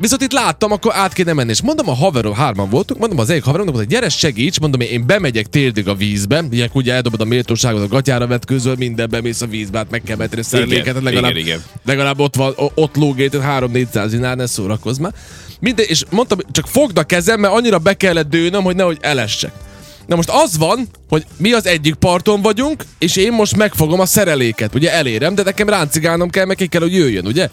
Viszont 0.00 0.22
itt 0.22 0.32
láttam, 0.32 0.72
akkor 0.72 0.92
át 0.94 1.12
kéne 1.12 1.32
menni. 1.32 1.50
És 1.50 1.62
mondom 1.62 1.88
a 1.88 1.94
haverom, 1.94 2.34
hárman 2.34 2.68
voltunk, 2.68 3.00
mondom 3.00 3.18
az 3.18 3.30
egyik 3.30 3.44
haverom, 3.44 3.66
mondom, 3.66 3.84
hogy 3.84 3.92
gyere 3.92 4.08
segíts, 4.08 4.60
mondom, 4.60 4.80
én 4.80 5.06
bemegyek 5.06 5.46
térdig 5.46 5.88
a 5.88 5.94
vízbe, 5.94 6.44
ilyen 6.50 6.70
ugye 6.72 6.92
eldobod 6.92 7.20
a 7.20 7.24
méltóságot 7.24 7.82
a 7.82 7.88
gatyára 7.88 8.26
vetkőzöl, 8.26 8.74
minden 8.78 9.10
bemész 9.10 9.40
a 9.40 9.46
vízbe, 9.46 9.78
hát 9.78 9.90
meg 9.90 10.02
kell 10.02 10.16
metni 10.16 10.38
a 10.38 10.42
szereléket, 10.42 10.94
hát 10.94 11.02
legalább, 11.02 11.30
igen, 11.30 11.46
igen. 11.46 11.62
legalább 11.84 12.18
ott 12.18 12.36
van, 12.36 12.54
ott 12.74 12.96
lógét, 12.96 13.36
3-400 13.36 14.06
dinár, 14.10 14.36
ne 14.36 14.46
szórakozz 14.46 14.98
már. 14.98 15.12
Minden, 15.60 15.84
és 15.88 16.04
mondtam, 16.10 16.38
csak 16.50 16.66
fogd 16.66 16.98
a 16.98 17.02
kezem, 17.02 17.40
mert 17.40 17.54
annyira 17.54 17.78
be 17.78 17.94
kellett 17.94 18.28
dőnöm, 18.28 18.62
hogy 18.62 18.76
nehogy 18.76 18.98
elessek. 19.00 19.52
Na 20.06 20.16
most 20.16 20.30
az 20.30 20.58
van, 20.58 20.88
hogy 21.08 21.24
mi 21.36 21.52
az 21.52 21.66
egyik 21.66 21.94
parton 21.94 22.42
vagyunk, 22.42 22.84
és 22.98 23.16
én 23.16 23.32
most 23.32 23.56
megfogom 23.56 24.00
a 24.00 24.06
szereléket, 24.06 24.74
ugye 24.74 24.92
elérem, 24.92 25.34
de 25.34 25.42
nekem 25.42 25.68
ráncigálnom 25.68 26.30
kell, 26.30 26.44
meg 26.44 26.56
ki 26.56 26.66
kell, 26.66 26.80
hogy 26.80 26.94
jöjjön, 26.94 27.26
ugye? 27.26 27.48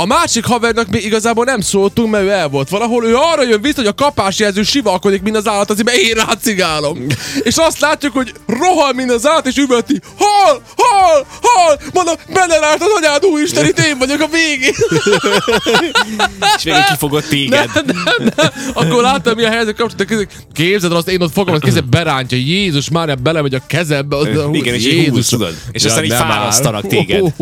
A 0.00 0.06
másik 0.06 0.44
havernak 0.44 0.88
még 0.90 1.04
igazából 1.04 1.44
nem 1.44 1.60
szóltunk, 1.60 2.10
mert 2.10 2.24
ő 2.24 2.30
el 2.30 2.48
volt 2.48 2.68
valahol. 2.68 3.04
Ő 3.04 3.14
arra 3.16 3.42
jön 3.42 3.62
vissza, 3.62 3.76
hogy 3.76 3.86
a 3.86 3.94
kapásjelző 3.94 4.62
sivalkodik, 4.62 5.22
mint 5.22 5.36
az 5.36 5.48
állat, 5.48 5.70
azért, 5.70 5.86
mert 5.86 5.98
én 5.98 6.14
rácigálom. 6.14 7.06
és 7.42 7.56
azt 7.56 7.80
látjuk, 7.80 8.12
hogy 8.12 8.32
rohal, 8.46 8.92
mint 8.92 9.10
az 9.10 9.26
állat, 9.26 9.46
és 9.46 9.56
üvölti. 9.56 10.00
Hal, 10.18 10.62
hal, 10.76 11.26
hal! 11.42 11.80
Mondom, 11.92 12.14
belerált 12.32 12.82
az 12.82 12.88
anyád, 12.96 13.24
úristen, 13.24 13.64
itt 13.66 13.78
én 13.78 13.98
vagyok 13.98 14.20
a 14.20 14.26
végén. 14.26 14.74
És 16.56 16.62
végül 16.62 16.80
kifogott 16.90 17.24
téged. 17.28 17.70
nem, 17.74 17.84
nem, 17.86 18.32
nem. 18.36 18.48
Akkor 18.74 19.02
láttam, 19.02 19.34
mi 19.36 19.44
a 19.44 19.50
helyzet 19.50 19.76
kapcsolatban. 19.76 20.26
Képzeld 20.52 20.92
el, 20.92 20.98
azt 20.98 21.08
én 21.08 21.20
ott 21.22 21.32
fogom, 21.32 21.54
azt 21.54 21.62
kézzel 21.62 21.82
berántja. 21.90 22.38
Jézus, 22.38 22.90
már 22.90 23.18
belemegy 23.18 23.54
a 23.54 23.60
kezembe. 23.66 24.16
Az, 24.16 24.28
Igen, 24.52 24.74
és 24.74 24.86
így 24.86 25.08
húz, 25.08 25.28
tudod. 25.28 25.54
És 25.72 25.84
aztán 25.84 26.04
így 26.04 26.12
fárasztanak 26.12 26.86
téged. 26.86 27.32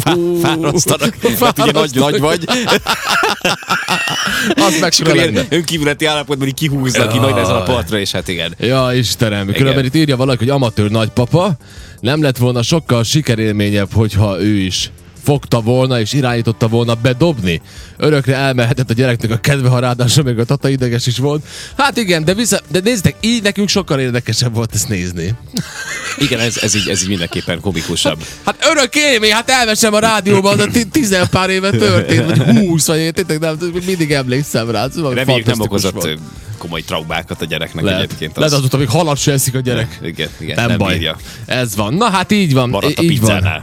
Fá- 0.00 0.18
Fárasztanak. 0.42 1.14
Nagy, 2.00 2.20
nagy 2.20 2.20
vagy. 2.20 2.44
Az 4.66 4.78
meg 4.80 4.92
akkor 5.00 5.14
ilyen 5.14 5.46
önkívületi 5.48 6.04
állapotban 6.04 6.48
így 6.48 6.54
kihúznak 6.54 7.12
ki 7.12 7.18
majd 7.18 7.36
ezen 7.36 7.54
a 7.54 7.62
partra, 7.62 7.98
és 7.98 8.10
hát 8.10 8.28
igen. 8.28 8.54
Ja, 8.58 8.90
Istenem. 8.94 9.52
Különben 9.52 9.84
itt 9.84 9.94
írja 9.94 10.16
valaki, 10.16 10.38
hogy 10.38 10.48
amatőr 10.48 10.90
nagypapa. 10.90 11.52
Nem 12.00 12.22
lett 12.22 12.36
volna 12.36 12.62
sokkal 12.62 13.02
sikerélményebb, 13.04 13.92
hogyha 13.92 14.40
ő 14.40 14.56
is 14.56 14.90
fogta 15.22 15.60
volna 15.60 16.00
és 16.00 16.12
irányította 16.12 16.68
volna 16.68 16.94
bedobni. 16.94 17.60
Örökre 17.96 18.34
elmehetett 18.34 18.90
a 18.90 18.94
gyereknek 18.94 19.30
a 19.30 19.36
kedve, 19.36 19.68
ha 19.68 19.78
ráadásul 19.78 20.24
még 20.24 20.38
a 20.38 20.44
tata 20.44 20.68
ideges 20.68 21.06
is 21.06 21.18
volt. 21.18 21.44
Hát 21.76 21.96
igen, 21.96 22.24
de, 22.24 22.34
vissza, 22.34 22.60
de 22.68 22.80
nézzétek, 22.84 23.14
így 23.20 23.42
nekünk 23.42 23.68
sokkal 23.68 24.00
érdekesebb 24.00 24.54
volt 24.54 24.74
ezt 24.74 24.88
nézni. 24.88 25.34
Igen, 26.18 26.40
ez, 26.40 26.56
ez, 26.62 26.74
így, 26.74 26.88
ez 26.88 27.02
így 27.02 27.08
mindenképpen 27.08 27.60
komikusabb. 27.60 28.24
Hát 28.44 28.66
örök 28.70 28.94
élmény, 28.94 29.32
hát 29.32 29.50
elmesem 29.50 29.94
a 29.94 29.98
rádióban, 29.98 30.56
de 30.56 30.66
ti- 30.66 30.88
tizen 30.88 31.28
pár 31.30 31.50
éve 31.50 31.70
történt, 31.70 32.36
vagy 32.36 32.56
húsz, 32.56 32.86
vagy 32.86 32.98
én 32.98 33.12
tényleg 33.12 33.38
nem, 33.40 33.58
mindig 33.86 34.12
emlékszem 34.12 34.70
rá. 34.70 34.88
Szóval 34.88 35.14
Reméljük 35.14 35.46
nem 35.46 35.60
okozott 35.60 35.92
volt. 35.92 36.18
komoly 36.58 36.80
traumákat 36.82 37.42
a 37.42 37.44
gyereknek 37.44 37.84
Lehet, 37.84 38.02
egyébként. 38.02 38.36
lehet 38.36 38.52
azóta, 38.52 38.76
még 38.76 38.88
halat 38.88 39.16
se 39.18 39.32
eszik 39.32 39.54
a 39.54 39.60
gyerek. 39.60 39.98
Igen, 40.02 40.28
igen, 40.40 40.54
Nem, 40.56 40.68
nem 40.68 40.78
baj. 40.78 40.92
bírja. 40.92 41.16
Ez 41.46 41.76
van. 41.76 41.94
Na 41.94 42.10
hát 42.10 42.32
így 42.32 42.52
van. 42.52 42.68
Maradt 42.68 42.98
a 42.98 43.02
így 43.02 43.20
van. 43.20 43.62